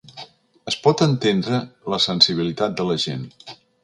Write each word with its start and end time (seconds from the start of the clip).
Es 0.69 0.77
pot 0.85 1.03
entendre 1.05 1.59
la 1.95 1.99
sensibilitat 2.07 2.81
de 2.81 2.87
la 2.89 2.97
gent. 3.05 3.29